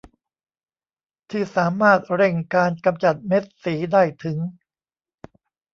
[1.31, 4.37] ที่สามารถเร่งการกำจัดเม็ดสีได้ถึง